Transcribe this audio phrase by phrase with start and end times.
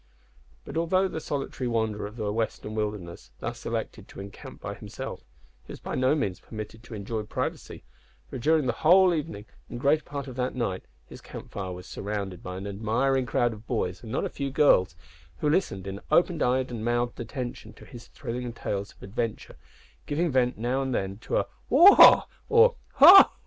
[0.65, 5.19] But, although the solitary wanderer of the western wilderness thus elected to encamp by himself,
[5.63, 7.83] he was by no means permitted to enjoy privacy,
[8.27, 12.41] for during the whole evening and greater part of that night his campfire was surrounded
[12.41, 14.95] by an admiring crowd of boys, and not a few girls,
[15.39, 19.55] who listened in open eyed and mouthed attention to his thrilling tales of adventure,
[20.07, 23.29] giving vent now and then to a "waugh!" or a "ho!"